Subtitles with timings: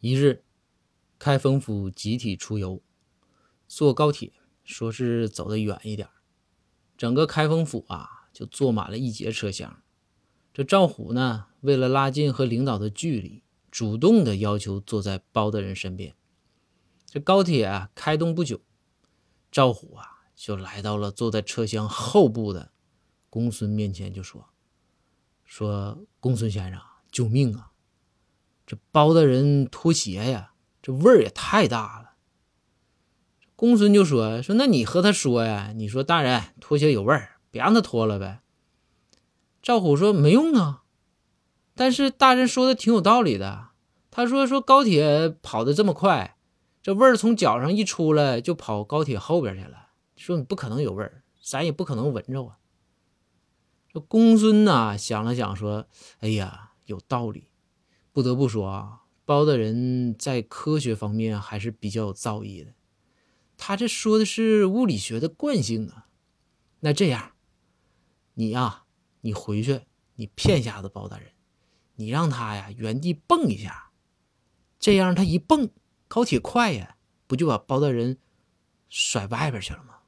[0.00, 0.44] 一日，
[1.18, 2.82] 开封府集体出游，
[3.66, 6.08] 坐高铁，说是走得远一点
[6.96, 9.82] 整个开封府啊就坐满了一节车厢。
[10.52, 16.14] 这赵虎呢，为了拉近和领导的距离，主动的要求坐在包大人身边。
[17.06, 18.60] 这高铁啊开动不久，
[19.50, 22.72] 赵虎啊就来到了坐在车厢后部的
[23.30, 24.50] 公孙面前，就说
[25.44, 27.72] ：“说公孙先生，救命啊！”
[28.66, 30.52] 这包大人脱鞋呀，
[30.82, 32.16] 这味儿也太大了。
[33.54, 38.40] 公孙就说：“说那你和他说呀，你说大人脱鞋有味儿，别让他脱了呗。”
[39.62, 40.82] 赵虎说：“没用啊，
[41.74, 43.68] 但是大人说的挺有道理的。
[44.10, 46.36] 他说说高铁跑的这么快，
[46.82, 49.88] 这味儿从脚上一出来就跑高铁后边去了。
[50.16, 52.58] 说你不可能有味儿，咱也不可能闻着啊。”
[53.92, 55.86] 这公孙呐想了想说
[56.20, 57.48] ：“哎呀，有道理。”
[58.16, 62.72] 不得不说啊，包大人在科学方面还是比较有造诣的。
[63.58, 66.08] 他这说的是物理学的惯性啊。
[66.80, 67.32] 那这样，
[68.32, 68.84] 你呀，
[69.20, 69.82] 你回去，
[70.14, 71.32] 你骗下子包大人，
[71.96, 73.90] 你让他呀原地蹦一下，
[74.78, 75.68] 这样他一蹦，
[76.08, 78.16] 高铁快呀，不就把包大人
[78.88, 79.98] 甩外边去了吗？